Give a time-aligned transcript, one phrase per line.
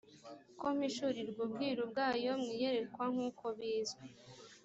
[0.59, 4.05] ko mpishurirwa ubwiru bwayo mu iyerekwa nk uko bizwi